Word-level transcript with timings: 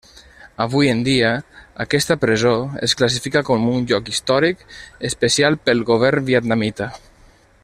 Avui 0.63 0.87
en 0.93 1.03
dia, 1.07 1.33
aquesta 1.85 2.17
presó 2.23 2.55
es 2.89 2.97
classifica 3.03 3.45
com 3.51 3.69
un 3.75 3.87
lloc 3.93 4.11
històric 4.15 4.67
especial 5.11 5.63
pel 5.69 5.89
govern 5.95 6.31
vietnamita. 6.33 6.95